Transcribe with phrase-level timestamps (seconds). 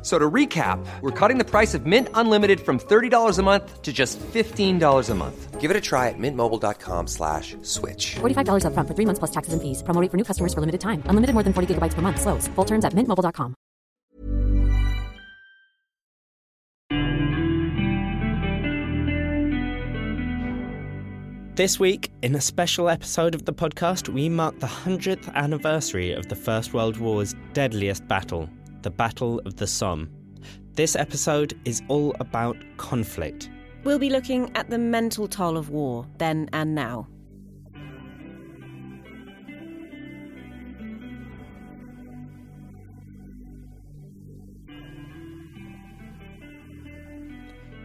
[0.00, 3.92] So to recap, we're cutting the price of Mint Unlimited from $30 a month to
[3.92, 5.60] just $15 a month.
[5.60, 8.14] Give it a try at mintmobile.com slash switch.
[8.20, 9.82] $45 upfront for three months plus taxes and fees.
[9.82, 11.02] Promo for new customers for limited time.
[11.06, 12.20] Unlimited more than 40 gigabytes per month.
[12.20, 12.46] Slows.
[12.54, 13.56] Full terms at mintmobile.com.
[21.58, 26.28] This week, in a special episode of the podcast, we mark the 100th anniversary of
[26.28, 28.48] the First World War's deadliest battle,
[28.82, 30.10] the Battle of the Somme.
[30.74, 33.50] This episode is all about conflict.
[33.84, 37.08] We'll be looking at the mental toll of war, then and now.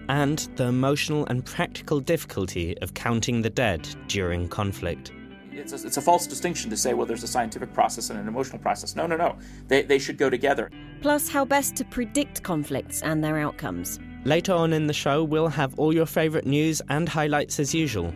[0.09, 5.11] and the emotional and practical difficulty of counting the dead during conflict.
[5.55, 8.27] It's a, it's a false distinction to say, well, there's a scientific process and an
[8.27, 8.95] emotional process.
[8.95, 9.37] No, no, no.
[9.67, 10.69] They, they should go together.
[11.01, 13.99] Plus, how best to predict conflicts and their outcomes.
[14.25, 18.13] Later on in the show, we'll have all your favourite news and highlights as usual.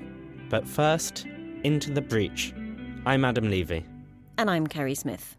[0.49, 1.25] But first,
[1.63, 2.53] into the breach.
[3.05, 3.85] I'm Adam Levy.
[4.37, 5.35] And I'm Kerry Smith.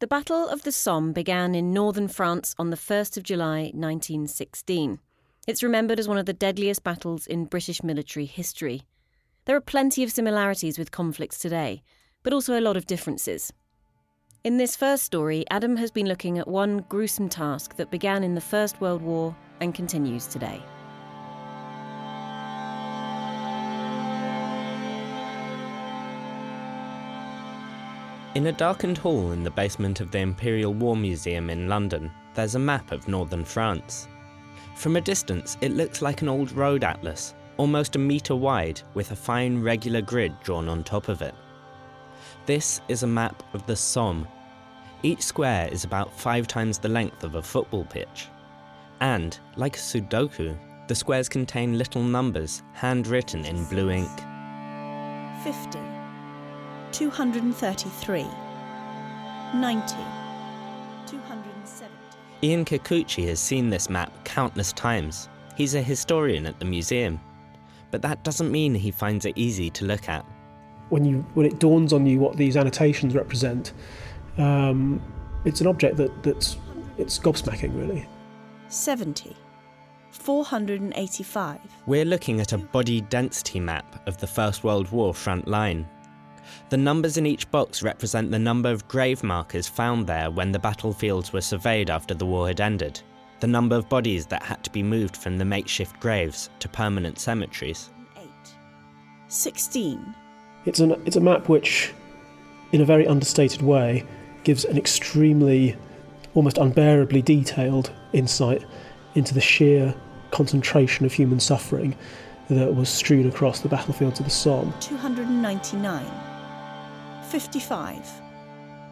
[0.00, 4.98] The Battle of the Somme began in northern France on the 1st of July 1916.
[5.46, 8.82] It's remembered as one of the deadliest battles in British military history.
[9.46, 11.82] There are plenty of similarities with conflicts today,
[12.22, 13.52] but also a lot of differences.
[14.44, 18.34] In this first story, Adam has been looking at one gruesome task that began in
[18.34, 20.62] the First World War and continues today.
[28.34, 32.54] In a darkened hall in the basement of the Imperial War Museum in London, there's
[32.54, 34.06] a map of northern France.
[34.76, 39.10] From a distance, it looks like an old road atlas, almost a metre wide, with
[39.10, 41.34] a fine regular grid drawn on top of it.
[42.46, 44.26] This is a map of the Somme.
[45.02, 48.28] Each square is about five times the length of a football pitch.
[49.02, 50.56] And, like a Sudoku,
[50.88, 54.08] the squares contain little numbers handwritten in blue ink.
[55.44, 55.78] 50,
[56.92, 58.22] 233,
[59.54, 59.94] 90,
[61.06, 61.94] 270.
[62.42, 65.28] Ian Kikuchi has seen this map countless times.
[65.58, 67.20] He's a historian at the museum.
[67.90, 70.24] But that doesn't mean he finds it easy to look at.
[70.88, 73.72] When you when it dawns on you what these annotations represent,
[74.38, 75.02] um,
[75.44, 76.56] it's an object that, that's
[76.98, 78.06] it's gobsmacking really.
[78.68, 79.36] 70,
[80.10, 85.88] 485, We're looking at a body density map of the First World War front line.
[86.68, 90.58] The numbers in each box represent the number of grave markers found there when the
[90.58, 93.02] battlefields were surveyed after the war had ended,
[93.40, 97.18] the number of bodies that had to be moved from the makeshift graves to permanent
[97.18, 97.90] cemeteries.
[98.16, 98.28] 8,
[99.28, 100.14] 16,
[100.66, 101.92] It's an it's a map which,
[102.72, 104.04] in a very understated way,
[104.44, 105.76] gives an extremely,
[106.34, 108.64] almost unbearably detailed insight
[109.14, 109.94] into the sheer
[110.30, 111.96] concentration of human suffering
[112.48, 114.72] that was strewn across the battlefields of the Somme.
[114.80, 116.04] 299,
[117.24, 118.10] 55,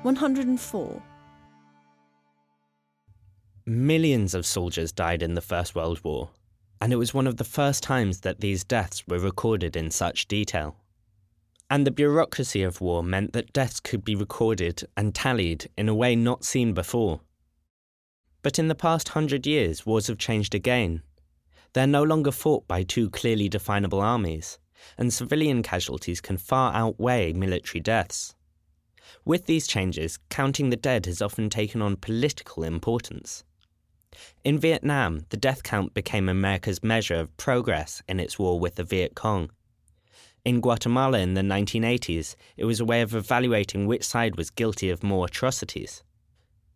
[0.03, 1.03] 104,
[3.71, 6.31] Millions of soldiers died in the First World War,
[6.81, 10.27] and it was one of the first times that these deaths were recorded in such
[10.27, 10.75] detail.
[11.69, 15.95] And the bureaucracy of war meant that deaths could be recorded and tallied in a
[15.95, 17.21] way not seen before.
[18.41, 21.03] But in the past hundred years, wars have changed again.
[21.75, 24.59] They're no longer fought by two clearly definable armies,
[24.97, 28.35] and civilian casualties can far outweigh military deaths.
[29.27, 33.45] With these changes, counting the dead has often taken on political importance.
[34.45, 38.85] In Vietnam, the death count became America's measure of progress in its war with the
[38.85, 39.51] Viet Cong.
[40.45, 44.89] In Guatemala in the 1980s, it was a way of evaluating which side was guilty
[44.89, 46.03] of more atrocities.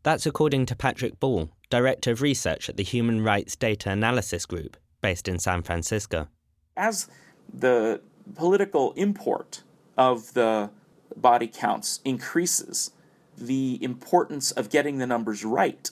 [0.03, 4.77] That's according to Patrick Ball, Director of Research at the Human Rights Data Analysis Group,
[5.01, 6.29] based in San Francisco.
[6.77, 7.09] As
[7.53, 8.01] the
[8.35, 9.63] political import
[9.97, 10.71] of the
[11.17, 12.91] body counts increases,
[13.39, 15.91] the importance of getting the numbers right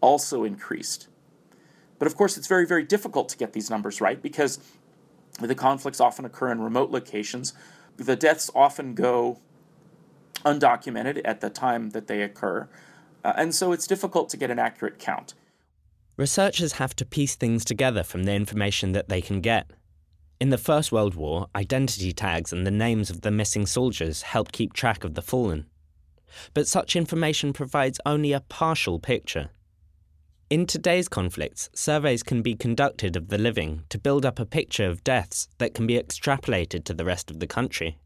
[0.00, 1.08] also increased.
[1.98, 4.58] But of course, it's very, very difficult to get these numbers right because
[5.40, 7.52] the conflicts often occur in remote locations.
[7.96, 9.38] The deaths often go
[10.44, 12.68] undocumented at the time that they occur,
[13.24, 15.34] uh, and so it's difficult to get an accurate count.
[16.16, 19.70] Researchers have to piece things together from the information that they can get.
[20.40, 24.52] In the First World War, identity tags and the names of the missing soldiers helped
[24.52, 25.66] keep track of the fallen.
[26.54, 29.50] But such information provides only a partial picture.
[30.50, 34.86] In today's conflicts, surveys can be conducted of the living to build up a picture
[34.86, 37.98] of deaths that can be extrapolated to the rest of the country.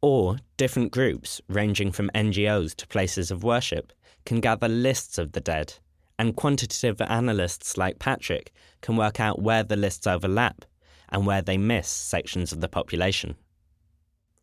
[0.00, 3.92] Or different groups, ranging from NGOs to places of worship,
[4.24, 5.74] can gather lists of the dead,
[6.20, 10.64] and quantitative analysts like Patrick can work out where the lists overlap
[11.08, 13.34] and where they miss sections of the population.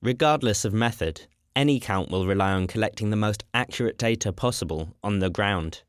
[0.01, 1.21] Regardless of method,
[1.55, 5.83] any count will rely on collecting the most accurate data possible on the ground.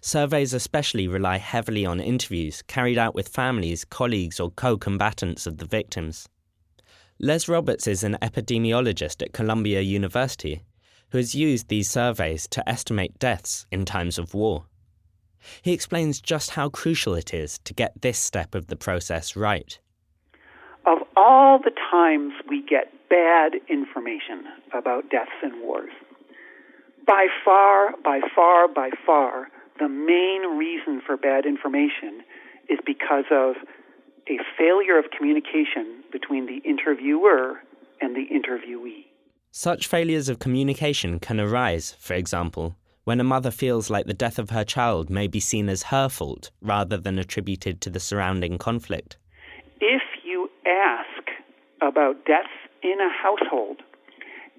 [0.00, 5.58] Surveys especially rely heavily on interviews carried out with families, colleagues, or co combatants of
[5.58, 6.28] the victims.
[7.18, 10.62] Les Roberts is an epidemiologist at Columbia University
[11.10, 14.64] who has used these surveys to estimate deaths in times of war.
[15.62, 19.78] He explains just how crucial it is to get this step of the process right.
[20.84, 24.44] Of all the times we get bad information
[24.76, 25.92] about deaths in wars,
[27.06, 32.22] by far, by far, by far, the main reason for bad information
[32.68, 33.56] is because of
[34.28, 37.60] a failure of communication between the interviewer
[38.00, 39.04] and the interviewee.
[39.50, 44.38] Such failures of communication can arise, for example, when a mother feels like the death
[44.38, 48.58] of her child may be seen as her fault rather than attributed to the surrounding
[48.58, 49.16] conflict.
[49.80, 51.28] If you ask
[51.80, 52.48] about deaths
[52.82, 53.82] in a household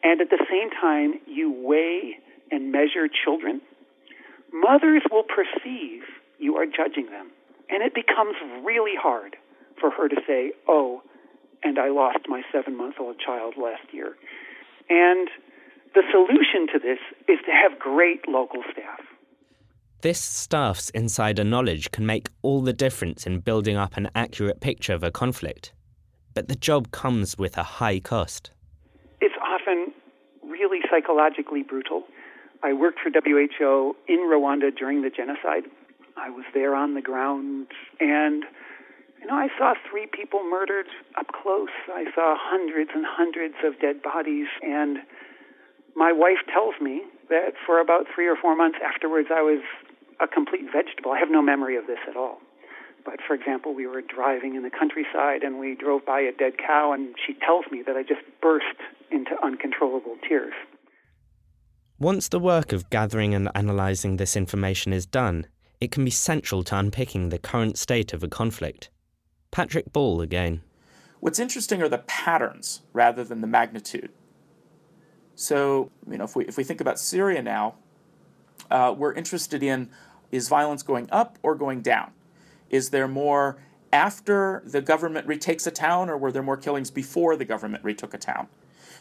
[0.04, 2.18] and at the same time you weigh
[2.50, 3.62] and measure children,
[4.52, 6.04] mothers will perceive
[6.40, 7.32] you are judging them.
[7.70, 9.36] And it becomes really hard
[9.80, 11.02] for her to say, oh,
[11.64, 14.16] and I lost my seven month old child last year.
[14.90, 15.28] And
[15.94, 19.02] the solution to this is to have great local staff.
[20.02, 24.94] This staff's insider knowledge can make all the difference in building up an accurate picture
[24.94, 25.74] of a conflict.
[26.36, 28.52] But the job comes with a high cost.
[29.22, 29.92] It's often
[30.44, 32.04] really psychologically brutal.
[32.64, 35.64] I worked for WHO in Rwanda during the genocide.
[36.16, 37.68] I was there on the ground
[38.00, 38.44] and
[39.22, 40.86] you know, I saw three people murdered
[41.18, 41.74] up close.
[41.90, 44.98] I saw hundreds and hundreds of dead bodies and
[45.96, 49.62] my wife tells me that for about 3 or 4 months afterwards I was
[50.20, 51.12] a complete vegetable.
[51.12, 52.40] I have no memory of this at all.
[53.06, 56.58] But for example, we were driving in the countryside and we drove by a dead
[56.58, 58.78] cow and she tells me that I just burst
[59.12, 60.54] into uncontrollable tears.
[62.00, 65.48] Once the work of gathering and analysing this information is done,
[65.82, 68.92] it can be central to unpicking the current state of a conflict.
[69.50, 70.62] Patrick Ball again.
[71.22, 74.12] What's interesting are the patterns rather than the magnitude.
[75.34, 77.74] So, you know, if we, if we think about Syria now,
[78.70, 79.90] uh, we're interested in
[80.32, 82.12] is violence going up or going down?
[82.70, 83.58] Is there more
[83.92, 88.14] after the government retakes a town, or were there more killings before the government retook
[88.14, 88.50] a town?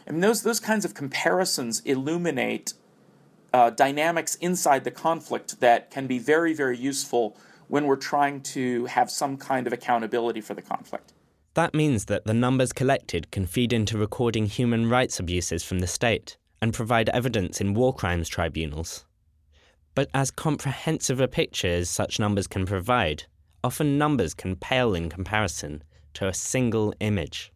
[0.07, 2.73] And those, those kinds of comparisons illuminate
[3.57, 7.35] uh, dynamics inside the conflict that can be very, very useful
[7.69, 11.13] when we're trying to have some kind of accountability for the conflict.
[11.55, 15.87] That means that the numbers collected can feed into recording human rights abuses from the
[15.87, 19.05] state and provide evidence in war crimes tribunals.
[19.95, 23.23] But as comprehensive a picture as such numbers can provide,
[23.63, 27.51] often numbers can pale in comparison to a single image.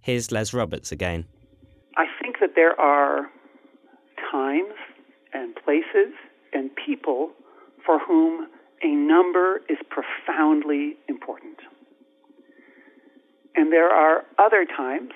[0.00, 1.24] Here's Les Roberts again.
[1.96, 3.26] I think that there are
[4.30, 4.74] times
[5.32, 6.14] and places
[6.52, 7.30] and people
[7.84, 8.48] for whom
[8.82, 11.58] a number is profoundly important.
[13.54, 15.10] And there are other times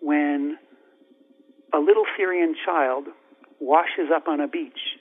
[0.00, 0.58] when
[1.72, 3.04] a little Syrian child
[3.60, 4.96] washes up on a beach,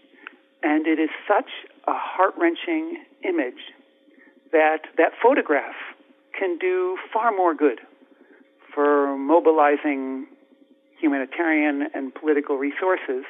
[0.61, 1.49] and it is such
[1.87, 3.73] a heart wrenching image
[4.51, 5.75] that that photograph
[6.37, 7.79] can do far more good
[8.73, 10.27] for mobilizing
[10.99, 13.23] humanitarian and political resources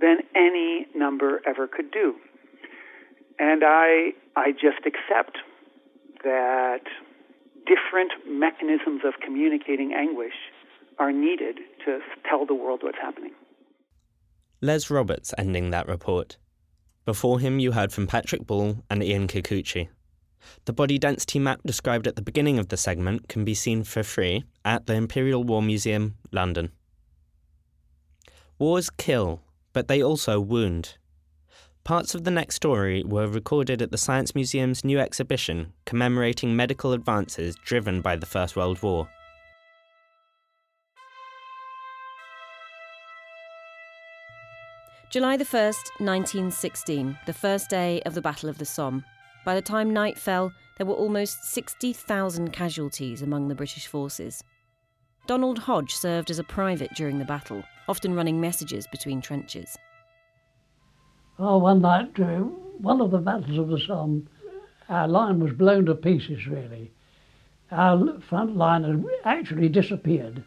[0.00, 2.14] than any number ever could do.
[3.38, 5.38] And I, I just accept
[6.22, 6.82] that
[7.66, 10.34] different mechanisms of communicating anguish
[10.98, 11.98] are needed to
[12.28, 13.32] tell the world what's happening.
[14.60, 16.36] Les Roberts ending that report.
[17.04, 19.88] Before him, you heard from Patrick Ball and Ian Kikuchi.
[20.64, 24.02] The body density map described at the beginning of the segment can be seen for
[24.02, 26.70] free at the Imperial War Museum, London.
[28.58, 29.40] Wars kill,
[29.74, 30.96] but they also wound.
[31.84, 36.94] Parts of the next story were recorded at the Science Museum's new exhibition commemorating medical
[36.94, 39.10] advances driven by the First World War.
[45.10, 49.04] July the 1st, 1916, the first day of the Battle of the Somme.
[49.44, 54.42] By the time night fell, there were almost 60,000 casualties among the British forces.
[55.26, 59.76] Donald Hodge served as a private during the battle, often running messages between trenches.
[61.38, 62.44] Oh, one night during
[62.78, 64.28] one of the battles of the Somme,
[64.88, 66.92] our line was blown to pieces, really.
[67.70, 70.44] Our front line had actually disappeared.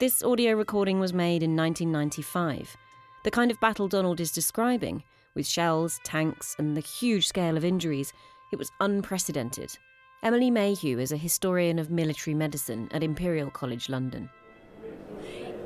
[0.00, 2.76] This audio recording was made in 1995.
[3.22, 5.02] The kind of battle Donald is describing,
[5.34, 8.12] with shells, tanks, and the huge scale of injuries,
[8.52, 9.76] it was unprecedented.
[10.22, 14.28] Emily Mayhew is a historian of military medicine at Imperial College London.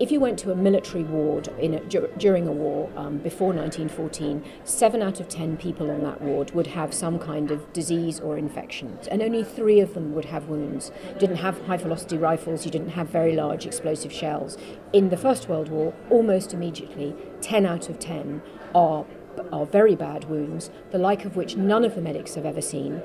[0.01, 1.81] If you went to a military ward a,
[2.19, 6.69] during a war um, before 1914, seven out of ten people on that ward would
[6.69, 10.93] have some kind of disease or infection, and only three of them would have wounds.
[11.15, 14.57] You didn't have high velocity rifles, you didn't have very large explosive shells.
[14.93, 18.41] In the First World War, almost immediately, 10 out of 10
[18.77, 19.05] are,
[19.51, 23.03] are very bad wounds, the like of which none of the medics have ever seen.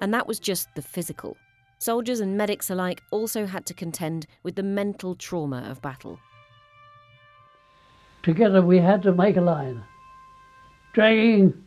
[0.00, 1.36] And that was just the physical.
[1.78, 6.18] Soldiers and medics alike also had to contend with the mental trauma of battle.
[8.22, 9.84] Together we had to make a line,
[10.92, 11.64] dragging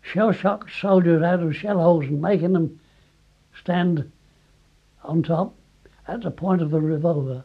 [0.00, 2.80] shell shocked soldiers out of shell holes and making them
[3.60, 4.10] stand
[5.02, 5.54] on top
[6.08, 7.44] at the point of the revolver.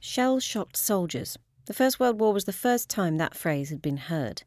[0.00, 1.36] Shell shocked soldiers.
[1.66, 4.42] The First World War was the first time that phrase had been heard.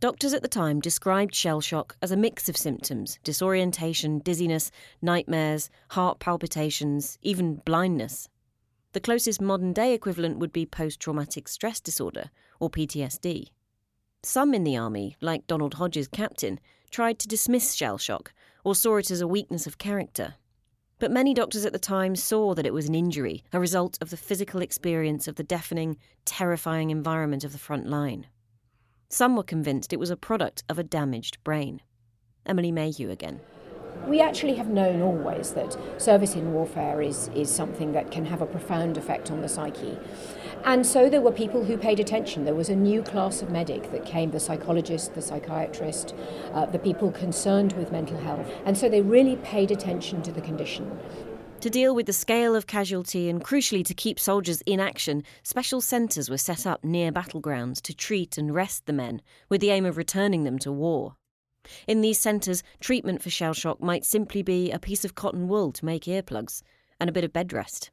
[0.00, 4.70] Doctors at the time described shell shock as a mix of symptoms disorientation, dizziness,
[5.00, 8.28] nightmares, heart palpitations, even blindness.
[8.92, 13.48] The closest modern day equivalent would be post traumatic stress disorder, or PTSD.
[14.22, 16.60] Some in the army, like Donald Hodges' captain,
[16.90, 18.32] tried to dismiss shell shock
[18.64, 20.34] or saw it as a weakness of character.
[20.98, 24.10] But many doctors at the time saw that it was an injury, a result of
[24.10, 28.26] the physical experience of the deafening, terrifying environment of the front line.
[29.14, 31.80] Some were convinced it was a product of a damaged brain.
[32.46, 33.38] Emily Mayhew again.
[34.08, 38.42] We actually have known always that service in warfare is, is something that can have
[38.42, 39.96] a profound effect on the psyche.
[40.64, 42.44] And so there were people who paid attention.
[42.44, 46.12] There was a new class of medic that came the psychologist, the psychiatrist,
[46.52, 48.50] uh, the people concerned with mental health.
[48.64, 50.90] And so they really paid attention to the condition.
[51.64, 55.80] To deal with the scale of casualty and crucially to keep soldiers in action, special
[55.80, 59.86] centres were set up near battlegrounds to treat and rest the men with the aim
[59.86, 61.16] of returning them to war.
[61.88, 65.72] In these centres, treatment for shell shock might simply be a piece of cotton wool
[65.72, 66.60] to make earplugs
[67.00, 67.90] and a bit of bed rest.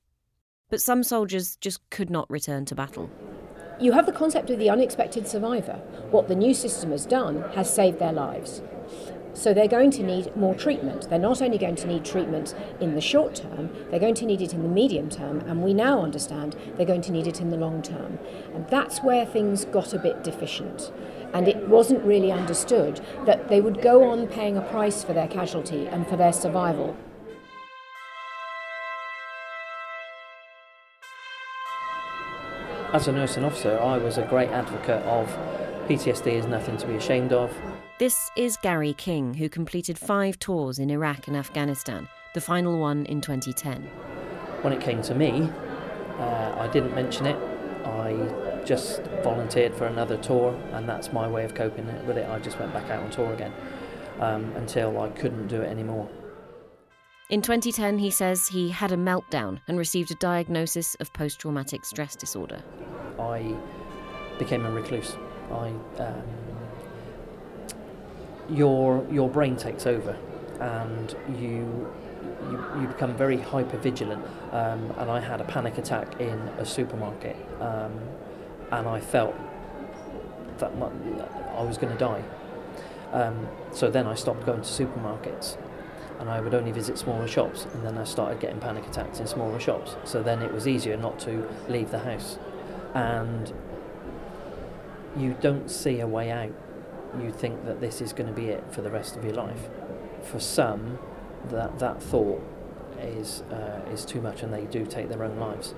[0.70, 3.10] But some soldiers just could not return to battle.
[3.80, 5.82] You have the concept of the unexpected survivor.
[6.10, 8.62] What the new system has done has saved their lives.
[9.33, 11.09] So they're going to need more treatment.
[11.09, 14.41] They're not only going to need treatment in the short term, they're going to need
[14.41, 17.50] it in the medium term, and we now understand they're going to need it in
[17.50, 18.19] the long term.
[18.53, 20.91] And that's where things got a bit deficient.
[21.33, 25.27] And it wasn't really understood that they would go on paying a price for their
[25.27, 26.95] casualty and for their survival.
[32.93, 35.29] As a nursing officer, I was a great advocate of
[35.88, 37.55] PTSD is nothing to be ashamed of.
[38.01, 43.05] This is Gary King, who completed five tours in Iraq and Afghanistan, the final one
[43.05, 43.84] in 2010.
[44.63, 45.48] When it came to me,
[46.17, 47.36] uh, I didn't mention it.
[47.86, 52.27] I just volunteered for another tour, and that's my way of coping with it.
[52.27, 53.53] I just went back out on tour again
[54.20, 56.10] um, until I couldn't do it anymore.
[57.29, 61.86] In 2010, he says he had a meltdown and received a diagnosis of post traumatic
[61.86, 62.63] stress disorder.
[63.20, 63.55] I
[64.39, 65.15] became a recluse.
[65.51, 65.67] I
[66.00, 66.50] um,
[68.51, 70.17] your your brain takes over,
[70.60, 71.91] and you
[72.50, 74.24] you, you become very hyper vigilant.
[74.51, 78.00] Um, and I had a panic attack in a supermarket, um,
[78.72, 79.36] and I felt
[80.58, 80.89] that my,
[81.58, 82.24] I was going to die.
[83.13, 85.58] Um, so then I stopped going to supermarkets,
[86.20, 87.65] and I would only visit smaller shops.
[87.74, 89.96] And then I started getting panic attacks in smaller shops.
[90.03, 92.38] So then it was easier not to leave the house,
[92.93, 93.53] and
[95.17, 96.53] you don't see a way out
[97.20, 99.70] you think that this is going to be it for the rest of your life.
[100.24, 101.00] For some,
[101.50, 102.41] that that thought
[103.00, 105.74] is uh, is too much, and they do take their own lives.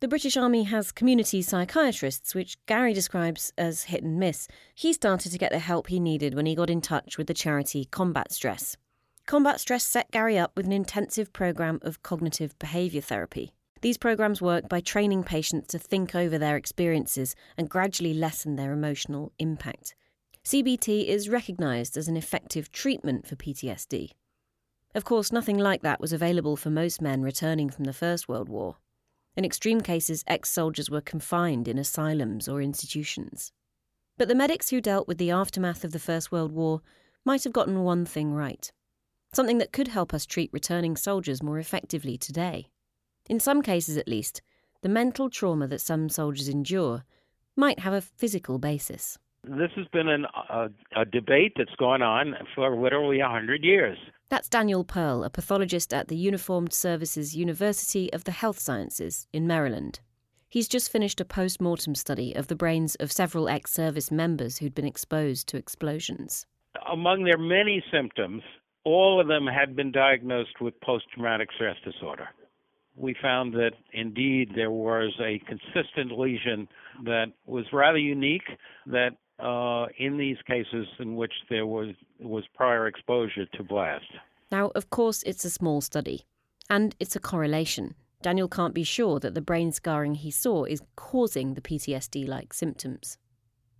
[0.00, 4.48] The British Army has community psychiatrists, which Gary describes as hit and miss.
[4.74, 7.32] He started to get the help he needed when he got in touch with the
[7.32, 8.76] charity Combat Stress.
[9.26, 13.53] Combat Stress set Gary up with an intensive programme of cognitive behaviour therapy.
[13.84, 18.72] These programs work by training patients to think over their experiences and gradually lessen their
[18.72, 19.94] emotional impact.
[20.42, 24.12] CBT is recognised as an effective treatment for PTSD.
[24.94, 28.48] Of course, nothing like that was available for most men returning from the First World
[28.48, 28.76] War.
[29.36, 33.52] In extreme cases, ex soldiers were confined in asylums or institutions.
[34.16, 36.80] But the medics who dealt with the aftermath of the First World War
[37.22, 38.72] might have gotten one thing right
[39.34, 42.68] something that could help us treat returning soldiers more effectively today.
[43.28, 44.42] In some cases, at least,
[44.82, 47.04] the mental trauma that some soldiers endure
[47.56, 49.18] might have a physical basis.
[49.44, 53.96] This has been an, a, a debate that's gone on for literally 100 years.
[54.28, 59.46] That's Daniel Perl, a pathologist at the Uniformed Services University of the Health Sciences in
[59.46, 60.00] Maryland.
[60.48, 64.58] He's just finished a post mortem study of the brains of several ex service members
[64.58, 66.46] who'd been exposed to explosions.
[66.90, 68.42] Among their many symptoms,
[68.84, 72.28] all of them had been diagnosed with post traumatic stress disorder
[72.96, 76.68] we found that indeed there was a consistent lesion
[77.04, 78.48] that was rather unique
[78.86, 81.88] that uh, in these cases in which there was
[82.20, 84.04] was prior exposure to blast.
[84.52, 86.24] Now, of course, it's a small study,
[86.70, 87.94] and it's a correlation.
[88.22, 92.54] Daniel can't be sure that the brain scarring he saw is causing the PTSD like
[92.54, 93.18] symptoms.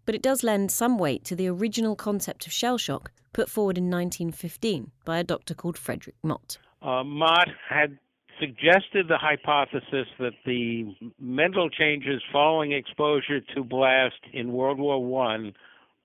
[0.04, 3.78] But it does lend some weight to the original concept of shell shock put forward
[3.78, 6.58] in 1915 by a doctor called Frederick Mott.
[6.82, 7.98] Uh, Mott had
[8.44, 15.52] suggested the hypothesis that the mental changes following exposure to blast in World War One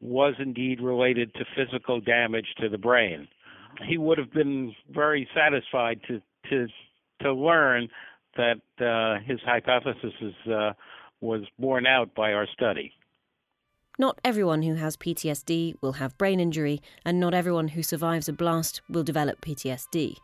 [0.01, 3.27] was indeed related to physical damage to the brain.
[3.87, 6.67] He would have been very satisfied to to
[7.21, 7.89] to learn
[8.37, 10.71] that uh, his hypothesis is, uh,
[11.19, 12.93] was borne out by our study.
[13.97, 18.33] Not everyone who has PTSD will have brain injury, and not everyone who survives a
[18.33, 20.15] blast will develop PTSD.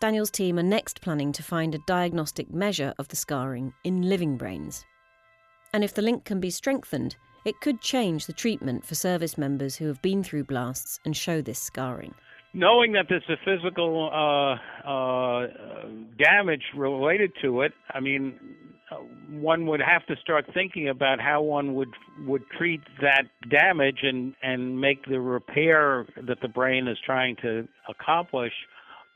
[0.00, 4.36] Daniel's team are next planning to find a diagnostic measure of the scarring in living
[4.36, 4.84] brains.
[5.74, 9.74] And if the link can be strengthened, it could change the treatment for service members
[9.74, 12.14] who have been through blasts and show this scarring.
[12.54, 15.46] Knowing that there's a physical uh, uh,
[16.16, 18.38] damage related to it, I mean,
[19.30, 21.90] one would have to start thinking about how one would
[22.24, 27.68] would treat that damage and and make the repair that the brain is trying to
[27.88, 28.52] accomplish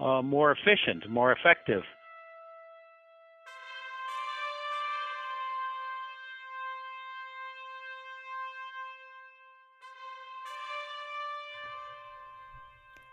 [0.03, 1.83] uh, more efficient, more effective.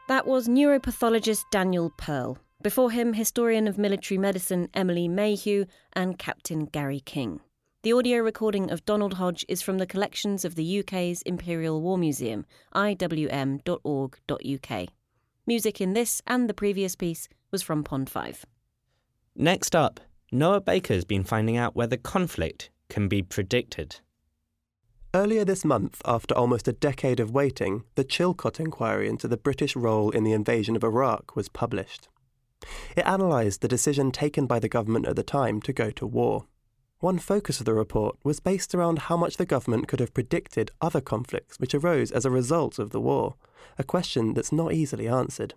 [0.07, 2.39] That was neuropathologist Daniel Perl.
[2.63, 7.41] Before him, historian of military medicine Emily Mayhew and Captain Gary King.
[7.83, 11.97] The audio recording of Donald Hodge is from the collections of the UK's Imperial War
[11.97, 13.59] Museum, iwm.org.uk.
[15.49, 18.45] Music in this and the previous piece was from Pond 5.
[19.35, 19.99] Next up,
[20.31, 23.99] Noah Baker's been finding out whether conflict can be predicted.
[25.11, 29.75] Earlier this month, after almost a decade of waiting, the Chilcot inquiry into the British
[29.75, 32.09] role in the invasion of Iraq was published.
[32.95, 36.45] It analysed the decision taken by the government at the time to go to war.
[37.01, 40.71] One focus of the report was based around how much the government could have predicted
[40.81, 43.35] other conflicts which arose as a result of the war,
[43.77, 45.53] a question that's not easily answered.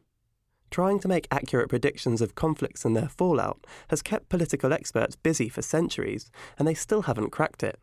[0.71, 5.49] Trying to make accurate predictions of conflicts and their fallout has kept political experts busy
[5.49, 7.81] for centuries, and they still haven't cracked it.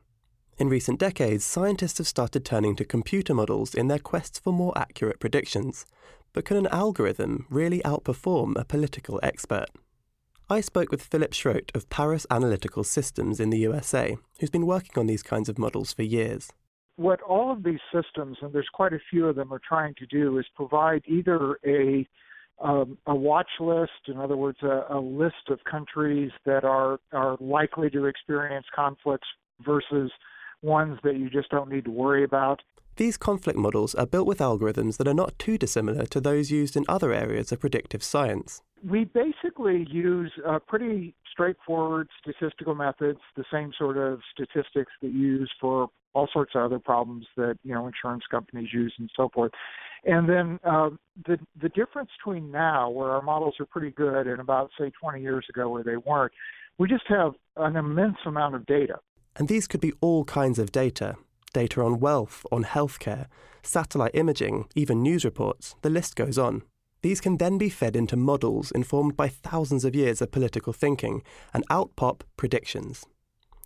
[0.58, 4.76] In recent decades, scientists have started turning to computer models in their quest for more
[4.78, 5.86] accurate predictions.
[6.32, 9.68] But can an algorithm really outperform a political expert?
[10.52, 14.98] I spoke with Philip Schrodt of Parus Analytical Systems in the USA, who's been working
[14.98, 16.52] on these kinds of models for years.
[16.96, 20.08] What all of these systems, and there's quite a few of them, are trying to
[20.08, 22.08] do is provide either a
[22.62, 27.38] um, a watch list, in other words, a, a list of countries that are are
[27.40, 29.28] likely to experience conflicts
[29.64, 30.12] versus
[30.64, 32.62] ones that you just don't need to worry about.
[32.96, 36.76] These conflict models are built with algorithms that are not too dissimilar to those used
[36.76, 38.62] in other areas of predictive science.
[38.88, 45.20] We basically use uh, pretty straightforward statistical methods, the same sort of statistics that you
[45.20, 49.30] use for all sorts of other problems that you know insurance companies use and so
[49.34, 49.52] forth.
[50.06, 50.90] And then uh,
[51.26, 55.22] the the difference between now, where our models are pretty good, and about say 20
[55.22, 56.32] years ago where they weren't,
[56.78, 59.00] we just have an immense amount of data.
[59.36, 61.16] And these could be all kinds of data
[61.54, 63.28] data on wealth, on healthcare,
[63.64, 66.62] satellite imaging, even news reports, the list goes on.
[67.02, 71.24] These can then be fed into models informed by thousands of years of political thinking
[71.54, 73.06] and out pop predictions.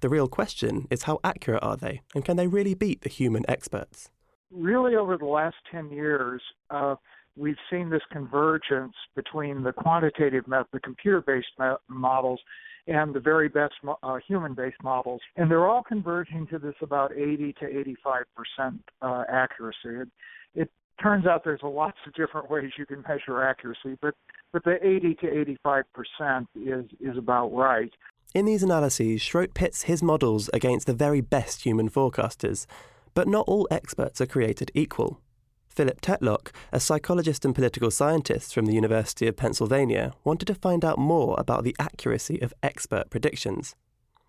[0.02, 3.44] The real question is how accurate are they, and can they really beat the human
[3.48, 4.12] experts?
[4.52, 6.96] Really, over the last 10 years, uh,
[7.36, 11.48] we've seen this convergence between the quantitative, the computer based
[11.88, 12.40] models,
[12.86, 17.54] and the very best uh, human-based models, and they're all converging to this about 80
[17.62, 19.78] to 85 percent uh, accuracy.
[19.86, 20.10] It,
[20.54, 20.70] it
[21.02, 24.16] turns out there's a lots of different ways you can measure accuracy, but
[24.52, 27.92] but the 80 to 85 percent is is about right.
[28.34, 32.66] In these analyses, Schrodt pits his models against the very best human forecasters,
[33.14, 35.20] but not all experts are created equal.
[35.68, 40.86] Philip Tetlock, a psychologist and political scientist from the University of Pennsylvania, wanted to find
[40.86, 43.76] out more about the accuracy of expert predictions.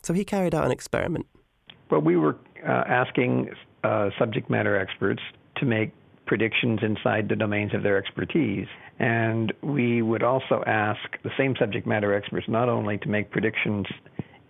[0.02, 1.26] So he carried out an experiment.
[1.90, 3.50] Well, we were uh, asking
[3.84, 5.22] uh, subject matter experts
[5.56, 5.92] to make
[6.26, 8.66] predictions inside the domains of their expertise.
[8.98, 13.86] And we would also ask the same subject matter experts not only to make predictions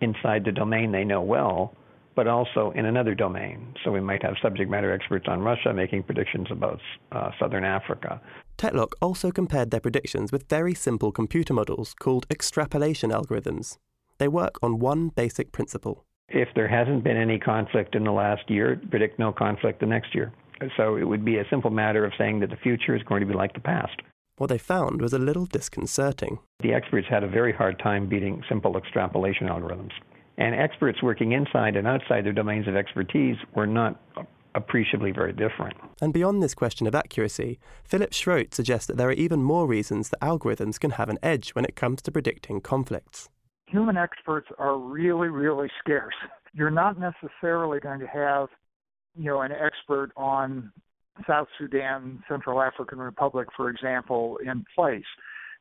[0.01, 1.73] inside the domain they know well,
[2.15, 3.73] but also in another domain.
[3.83, 6.79] So we might have subject matter experts on Russia making predictions about
[7.11, 8.21] uh, southern Africa.
[8.57, 13.77] Tetlock also compared their predictions with very simple computer models called extrapolation algorithms.
[14.17, 16.05] They work on one basic principle.
[16.29, 20.15] If there hasn't been any conflict in the last year, predict no conflict the next
[20.15, 20.31] year.
[20.77, 23.27] So it would be a simple matter of saying that the future is going to
[23.27, 24.01] be like the past.
[24.37, 26.39] What they found was a little disconcerting.
[26.61, 29.91] The experts had a very hard time beating simple extrapolation algorithms.
[30.37, 34.01] And experts working inside and outside their domains of expertise were not
[34.55, 35.75] appreciably very different.
[36.01, 40.09] And beyond this question of accuracy, Philip Schrodt suggests that there are even more reasons
[40.09, 43.29] that algorithms can have an edge when it comes to predicting conflicts.
[43.67, 46.15] Human experts are really, really scarce.
[46.53, 48.47] You're not necessarily going to have,
[49.17, 50.71] you know, an expert on
[51.27, 55.03] South Sudan, Central African Republic, for example, in place.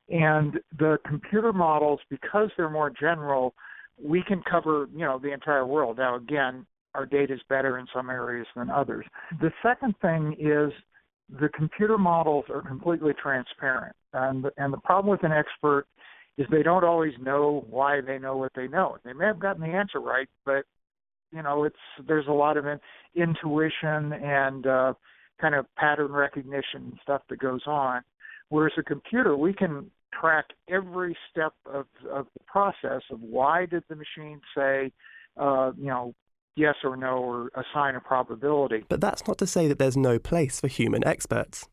[0.09, 3.55] And the computer models, because they're more general,
[4.03, 5.99] we can cover, you know, the entire world.
[5.99, 9.05] Now, again, our data is better in some areas than others.
[9.41, 10.73] The second thing is
[11.41, 15.87] the computer models are completely transparent, and and the problem with an expert
[16.37, 18.97] is they don't always know why they know what they know.
[19.05, 20.65] They may have gotten the answer right, but
[21.35, 22.79] you know, it's there's a lot of in,
[23.17, 24.95] intuition and uh,
[25.41, 28.03] kind of pattern recognition and stuff that goes on.
[28.51, 33.83] Whereas a computer, we can track every step of, of the process of why did
[33.89, 34.93] the machine say,
[35.37, 36.15] uh, you know,
[36.55, 38.85] yes or no, or assign a probability.
[38.89, 41.67] But that's not to say that there's no place for human experts.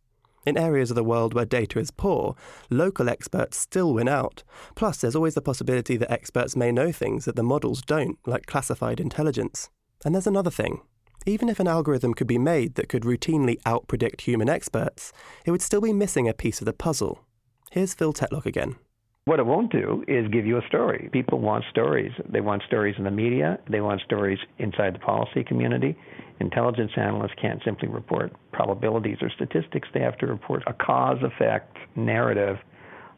[0.45, 2.35] In areas of the world where data is poor,
[2.69, 4.43] local experts still win out.
[4.75, 8.47] Plus, there's always the possibility that experts may know things that the models don't, like
[8.47, 9.69] classified intelligence.
[10.03, 10.81] And there's another thing.
[11.27, 15.13] Even if an algorithm could be made that could routinely outpredict human experts,
[15.45, 17.23] it would still be missing a piece of the puzzle.
[17.69, 18.77] Here's Phil Tetlock again.
[19.25, 21.07] What it won't do is give you a story.
[21.11, 22.11] People want stories.
[22.27, 23.59] They want stories in the media.
[23.69, 25.95] They want stories inside the policy community.
[26.39, 29.87] Intelligence analysts can't simply report probabilities or statistics.
[29.93, 32.57] They have to report a cause effect narrative.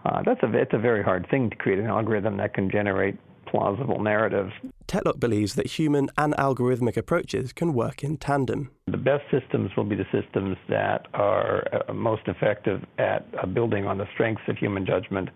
[0.04, 3.18] Uh, that's a, it's a very hard thing to create an algorithm that can generate
[3.46, 4.52] plausible narratives.
[4.90, 8.72] Tetlock believes that human and algorithmic approaches can work in tandem.
[8.88, 13.86] The best systems will be the systems that are uh, most effective at uh, building
[13.86, 15.30] on the strengths of human judgment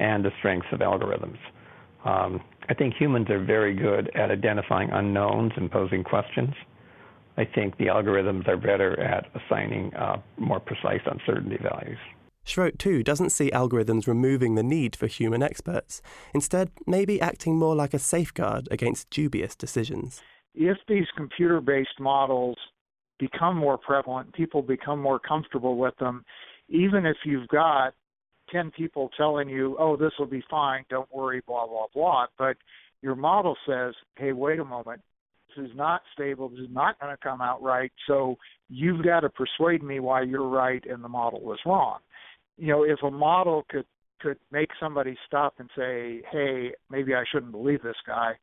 [0.00, 1.38] and the strengths of algorithms.
[2.04, 6.54] Um, I think humans are very good at identifying unknowns and posing questions.
[7.36, 11.98] I think the algorithms are better at assigning uh, more precise uncertainty values.
[12.44, 16.00] Schrodt, too, doesn't see algorithms removing the need for human experts,
[16.34, 20.22] instead, maybe acting more like a safeguard against dubious decisions.
[20.54, 22.56] If these computer based models
[23.18, 26.24] become more prevalent, people become more comfortable with them,
[26.68, 27.94] even if you've got
[28.52, 32.56] 10 people telling you, oh, this will be fine, don't worry, blah, blah, blah, but
[33.02, 35.00] your model says, hey, wait a moment,
[35.48, 38.36] this is not stable, this is not going to come out right, so
[38.68, 41.98] you've got to persuade me why you're right and the model was wrong
[42.60, 43.86] you know, if a model could
[44.20, 48.38] could make somebody stop and say, "Hey, maybe I shouldn't believe this guy,"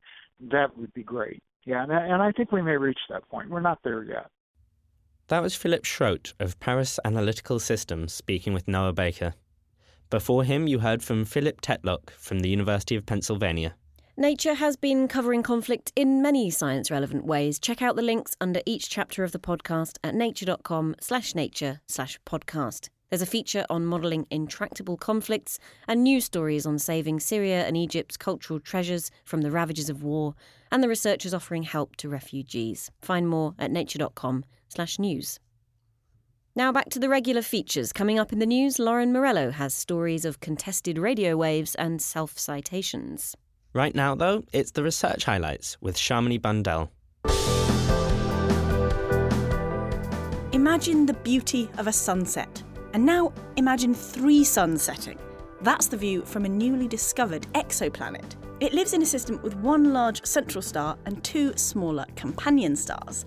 [0.52, 1.43] that would be great.
[1.65, 3.50] Yeah, and, and I think we may reach that point.
[3.50, 4.32] We're not there yet.
[5.28, 9.36] That was Philip Schrodt of Parus Analytical Systems speaking with Noah Baker.
[10.10, 13.76] Before him, you heard from Philip Tetlock from the University of Pennsylvania.
[14.15, 17.60] Nature has been covering conflict in many science relevant ways.
[17.60, 22.17] Check out the links under each chapter of the podcast at nature.com slash nature slash
[22.26, 22.88] podcast.
[23.10, 28.17] There's a feature on modelling intractable conflicts and news stories on saving Syria and Egypt's
[28.17, 30.36] cultural treasures from the ravages of war,
[30.72, 32.91] and the researchers offering help to refugees.
[33.02, 35.39] Find more at nature.com/news.
[36.58, 37.93] Now back to the regular features.
[37.93, 43.36] Coming up in the news, Lauren Morello has stories of contested radio waves and self-citations.
[43.74, 46.89] Right now, though, it's the research highlights with Shamini Bundell.
[50.52, 55.20] Imagine the beauty of a sunset and now imagine three suns setting.
[55.62, 58.34] That's the view from a newly discovered exoplanet.
[58.62, 63.26] It lives in a system with one large central star and two smaller companion stars.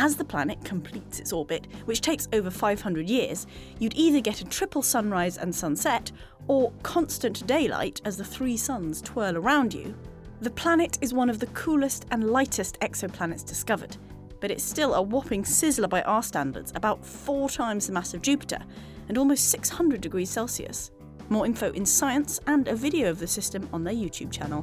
[0.00, 3.48] As the planet completes its orbit, which takes over 500 years,
[3.80, 6.12] you'd either get a triple sunrise and sunset,
[6.46, 9.96] or constant daylight as the three suns twirl around you.
[10.40, 13.96] The planet is one of the coolest and lightest exoplanets discovered,
[14.40, 18.22] but it's still a whopping sizzler by our standards, about four times the mass of
[18.22, 18.60] Jupiter,
[19.08, 20.92] and almost 600 degrees Celsius.
[21.28, 24.62] More info in Science and a video of the system on their YouTube channel.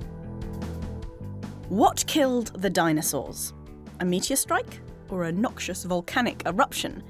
[1.68, 3.52] What killed the dinosaurs?
[4.00, 7.04] A meteor strike or a noxious volcanic eruption?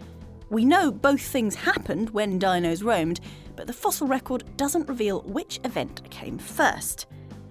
[0.50, 3.20] We know both things happened when dinos roamed,
[3.56, 7.08] but the fossil record doesn't reveal which event came first.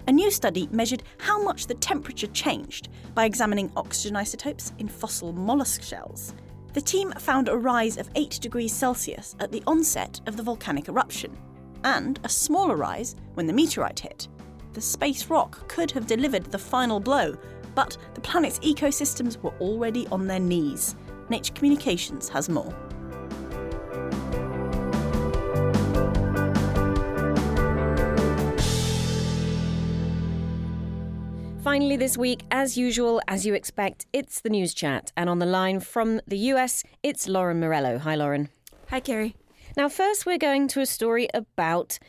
[0.07, 5.33] A new study measured how much the temperature changed by examining oxygen isotopes in fossil
[5.33, 6.35] mollusk shells.
[6.75, 10.89] The team found a rise of 8 degrees Celsius at the onset of the volcanic
[10.89, 11.37] eruption,
[11.85, 14.29] and a smaller rise when the meteorite hit.
[14.75, 17.37] The space rock could have delivered the final blow,
[17.77, 20.97] but the planet's ecosystems were already on their knees.
[21.29, 22.75] Nature Communications has more.
[31.63, 35.13] Finally, this week, as usual, as you expect, it's the news chat.
[35.17, 37.99] And on the line from the US, it's Lauren Morello.
[37.99, 38.49] Hi, Lauren.
[38.91, 39.37] Hi, Kerry.
[39.77, 42.01] Now, first, we're going to a story about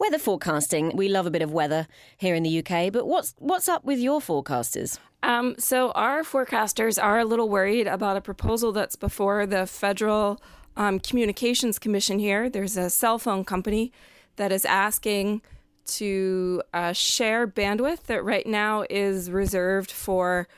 [0.00, 0.96] weather forecasting.
[0.96, 1.86] We love a bit of weather
[2.16, 4.98] here in the UK, but what's what's up with your forecasters?
[5.22, 10.42] Um, so our forecasters are a little worried about a proposal that's before the Federal
[10.76, 12.18] um, Communications Commission.
[12.18, 13.92] Here, there's a cell phone company
[14.36, 15.42] that is asking
[15.84, 20.48] to uh, share bandwidth that right now is reserved for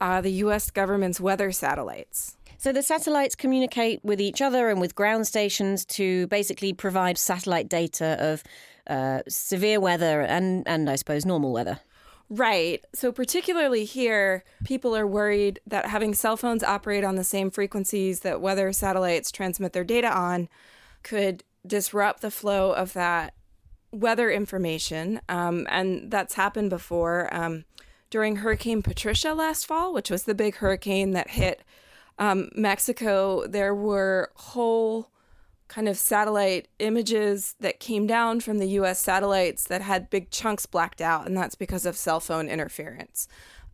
[0.00, 0.70] uh, the U.S.
[0.70, 2.36] government's weather satellites.
[2.58, 7.68] So the satellites communicate with each other and with ground stations to basically provide satellite
[7.68, 8.44] data of
[8.86, 11.80] uh, severe weather and, and I suppose normal weather.
[12.28, 12.82] Right.
[12.94, 18.20] So, particularly here, people are worried that having cell phones operate on the same frequencies
[18.20, 20.48] that weather satellites transmit their data on
[21.02, 23.34] could disrupt the flow of that
[23.92, 27.28] weather information, um, and that's happened before.
[27.34, 27.66] Um,
[28.08, 31.62] during Hurricane Patricia last fall, which was the big hurricane that hit
[32.18, 35.10] um, Mexico, there were whole
[35.72, 40.66] kind of satellite images that came down from the US satellites that had big chunks
[40.66, 43.26] blacked out, and that's because of cell phone interference.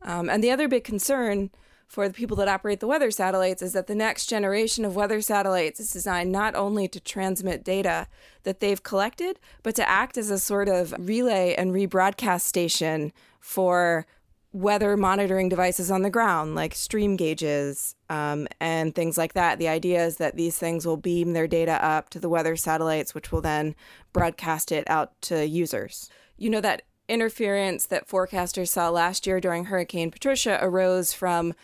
[0.03, 1.51] Um, and the other big concern
[1.89, 5.21] for the people that operate the weather satellites is that the next generation of weather
[5.21, 8.07] satellites is designed not only to transmit data
[8.45, 14.07] that they've collected, but to act as a sort of relay and rebroadcast station for
[14.53, 19.59] weather monitoring devices on the ground, like stream gauges um, and things like that.
[19.59, 23.15] The idea is that these things will beam their data up to the weather satellites,
[23.15, 23.75] which will then
[24.13, 26.09] broadcast it out to users.
[26.39, 31.55] You know, that interference that forecasters saw last year during Hurricane Patricia arose from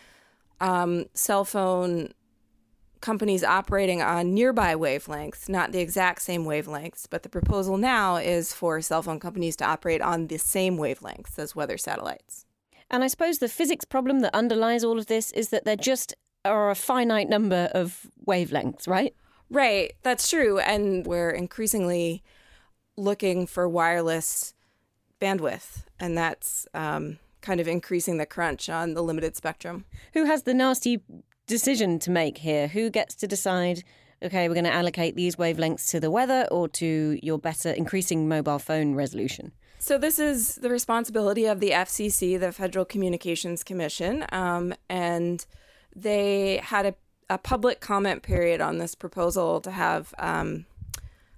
[0.59, 2.13] um, cell phone
[3.01, 8.53] companies operating on nearby wavelengths, not the exact same wavelengths, but the proposal now is
[8.53, 12.44] for cell phone companies to operate on the same wavelengths as weather satellites.
[12.89, 16.13] And I suppose the physics problem that underlies all of this is that there just
[16.43, 19.13] are a finite number of wavelengths, right?
[19.49, 20.59] Right, that's true.
[20.59, 22.23] And we're increasingly
[22.97, 24.53] looking for wireless
[25.21, 29.85] bandwidth, and that's um, kind of increasing the crunch on the limited spectrum.
[30.13, 31.01] Who has the nasty
[31.47, 32.67] decision to make here?
[32.67, 33.83] Who gets to decide,
[34.23, 38.27] okay, we're going to allocate these wavelengths to the weather or to your better increasing
[38.27, 39.51] mobile phone resolution?
[39.77, 45.45] So, this is the responsibility of the FCC, the Federal Communications Commission, um, and
[45.95, 46.95] they had a,
[47.29, 50.65] a, public comment period on this proposal to have um,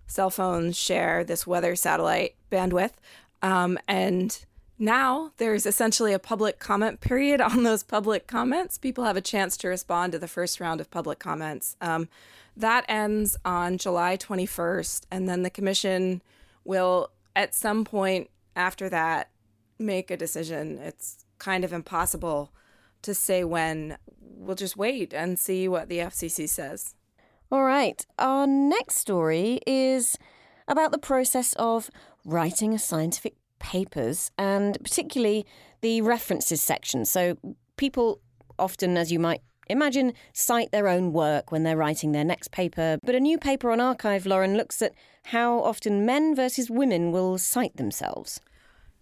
[0.08, 2.93] cell phones share this weather satellite bandwidth.
[3.41, 4.45] Um, and
[4.80, 8.78] now there's essentially a public comment period on those public comments.
[8.78, 11.76] People have a chance to respond to the first round of public comments.
[11.82, 12.08] Um,
[12.56, 16.21] that ends on July 21st, and then the commission
[16.65, 19.30] will, at some point after that,
[19.80, 20.80] make a decision.
[20.80, 22.52] It's kind of impossible
[23.04, 23.97] to say when.
[24.39, 26.95] We'll just wait and see what the FCC says.
[27.52, 28.06] All right.
[28.19, 30.17] Our next story is
[30.67, 31.89] about the process of
[32.23, 35.45] writing a scientific papers and particularly
[35.82, 37.04] the references section.
[37.06, 37.38] So
[37.78, 38.19] people
[38.60, 42.98] often, as you might imagine, cite their own work when they're writing their next paper.
[43.04, 44.94] But a new paper on arXiv, Lauren, looks at
[45.26, 48.40] how often men versus women will cite themselves.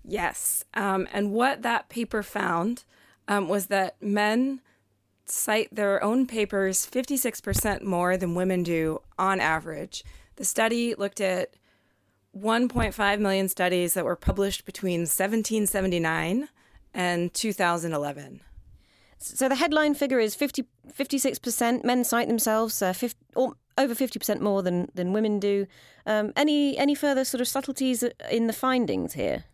[0.04, 0.63] Yes.
[0.73, 2.84] Um, and what that paper found
[3.28, 4.62] um, was that men
[5.25, 10.04] cite their own papers 56% more than women do on average.
[10.36, 11.56] The study looked at
[12.38, 16.49] 1.5 million studies that were published between 1779
[16.93, 18.41] and 2011.
[19.17, 24.39] So the headline figure is 50, 56% men cite themselves, uh, 50, or over 50%
[24.41, 25.67] more than, than women do.
[26.06, 29.45] Um, any any further sort of subtleties in the findings here?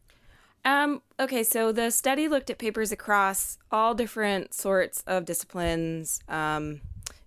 [0.64, 6.82] Um, okay, so the study looked at papers across all different sorts of disciplines um,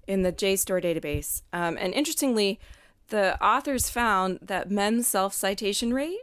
[0.07, 1.43] in the JSTOR database.
[1.53, 2.61] Um, and interestingly,
[3.09, 6.21] the authors found that men's self citation rate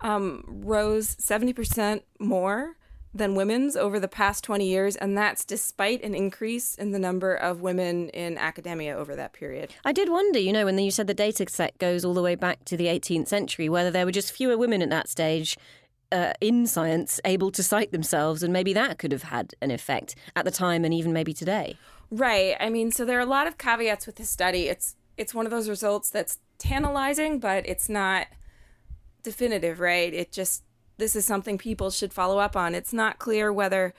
[0.00, 2.76] um, rose 70% more
[3.16, 7.34] than women's over the past 20 years, and that's despite an increase in the number
[7.34, 9.74] of women in academia over that period.
[9.84, 12.34] I did wonder, you know, when you said the data set goes all the way
[12.34, 15.56] back to the 18th century, whether there were just fewer women at that stage
[16.12, 20.14] uh, in science able to cite themselves, and maybe that could have had an effect
[20.34, 21.76] at the time and even maybe today.
[22.10, 22.56] Right.
[22.60, 24.68] I mean, so there are a lot of caveats with this study.
[24.68, 28.26] It's it's one of those results that's tantalizing, but it's not
[29.22, 30.12] definitive, right?
[30.12, 30.62] It just
[30.98, 32.74] this is something people should follow up on.
[32.74, 33.94] It's not clear whether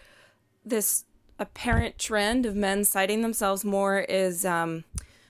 [0.66, 1.06] this
[1.40, 4.84] apparent trend of men citing themselves more is um,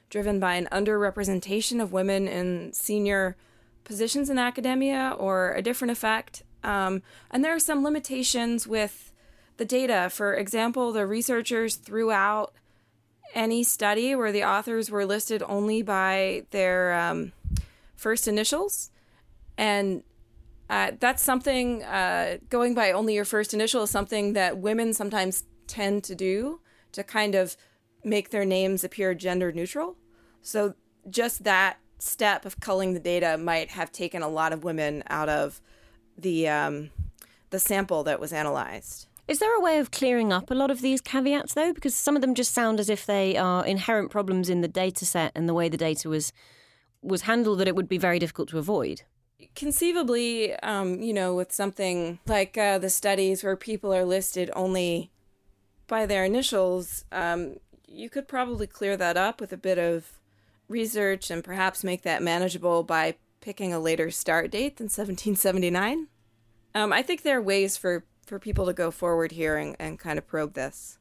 [0.10, 3.36] driven by an underrepresentation of women in senior
[3.84, 6.44] positions in academia or a different effect.
[6.64, 7.02] Um,
[7.32, 9.12] and there are some limitations with
[9.58, 10.10] the data.
[10.12, 12.54] For example, the researchers threw out
[13.34, 17.34] any study where the authors were listed only by their um,
[17.96, 18.90] first initials.
[19.58, 20.04] And
[20.70, 25.46] uh, that's something, uh, going by only your first initial is something that women sometimes
[25.68, 26.60] tend to do
[26.92, 27.56] to kind of
[28.04, 29.96] make their names appear gender neutral.
[30.42, 30.76] So
[31.10, 35.30] just that step of culling the data might have taken a lot of women out
[35.30, 35.62] of
[36.18, 36.92] the um,
[37.50, 39.08] the sample that was analyzed.
[39.28, 41.74] Is there a way of clearing up a lot of these caveats, though?
[41.74, 45.06] Because some of them just sound as if they are inherent problems in the data
[45.06, 46.32] set and the way the data was
[47.02, 49.04] was handled that it would be very difficult to avoid.
[49.56, 55.12] Conceivably, um, you know, with something like uh, the studies where people are listed only
[55.88, 60.20] by their initials, um, you could probably clear that up with a bit of
[60.68, 66.08] research and perhaps make that manageable by picking a later start date than 1779.
[66.76, 69.98] Um, I think there are ways for, for people to go forward here and, and
[69.98, 70.98] kind of probe this.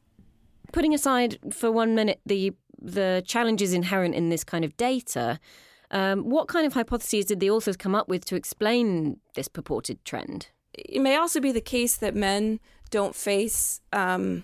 [0.71, 5.39] Putting aside for one minute the the challenges inherent in this kind of data,
[5.91, 10.03] um, what kind of hypotheses did the authors come up with to explain this purported
[10.03, 10.47] trend?
[10.73, 14.43] It may also be the case that men don't face um,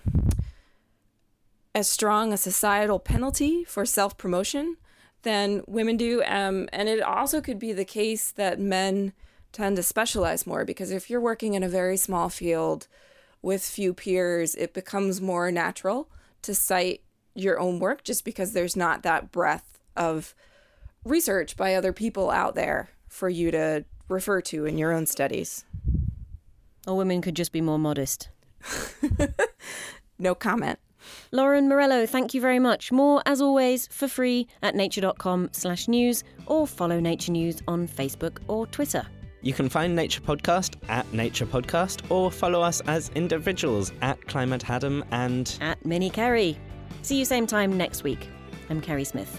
[1.74, 4.76] as strong a societal penalty for self promotion
[5.22, 6.22] than women do.
[6.24, 9.12] Um, and it also could be the case that men
[9.52, 12.86] tend to specialize more because if you're working in a very small field
[13.40, 16.08] with few peers, it becomes more natural
[16.42, 17.02] to cite
[17.34, 20.34] your own work just because there's not that breadth of
[21.04, 25.64] research by other people out there for you to refer to in your own studies.
[26.86, 28.28] Or women could just be more modest.
[30.18, 30.78] no comment.
[31.32, 32.90] Lauren Morello, thank you very much.
[32.90, 38.38] More, as always, for free at nature.com slash news or follow Nature News on Facebook
[38.48, 39.06] or Twitter.
[39.42, 44.70] You can find Nature Podcast at Nature Podcast or follow us as individuals at Climate
[44.70, 46.58] Adam and at Minnie Kerry.
[47.02, 48.26] See you same time next week.
[48.70, 49.38] I'm Kerry Smith.